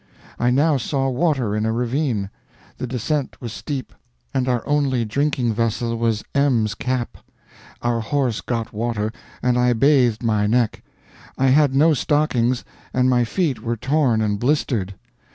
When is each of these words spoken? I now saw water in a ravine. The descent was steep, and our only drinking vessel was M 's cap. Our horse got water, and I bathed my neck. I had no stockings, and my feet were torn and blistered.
I 0.39 0.49
now 0.49 0.77
saw 0.77 1.09
water 1.09 1.55
in 1.55 1.63
a 1.63 1.71
ravine. 1.71 2.31
The 2.79 2.87
descent 2.87 3.39
was 3.39 3.53
steep, 3.53 3.93
and 4.33 4.49
our 4.49 4.63
only 4.67 5.05
drinking 5.05 5.53
vessel 5.53 5.95
was 5.95 6.23
M 6.33 6.65
's 6.65 6.73
cap. 6.73 7.19
Our 7.83 7.99
horse 7.99 8.41
got 8.41 8.73
water, 8.73 9.11
and 9.43 9.59
I 9.59 9.73
bathed 9.73 10.23
my 10.23 10.47
neck. 10.47 10.81
I 11.37 11.49
had 11.49 11.75
no 11.75 11.93
stockings, 11.93 12.63
and 12.95 13.11
my 13.11 13.23
feet 13.23 13.61
were 13.61 13.77
torn 13.77 14.21
and 14.23 14.39
blistered. 14.39 14.95